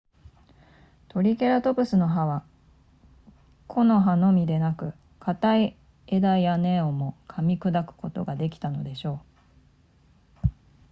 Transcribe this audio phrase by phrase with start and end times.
[1.09, 2.43] トリケラトプスの歯は
[3.67, 5.77] 木の葉のみでなく硬い
[6.07, 9.21] 枝や根をも噛み砕くことができたのでしょ
[10.43, 10.47] う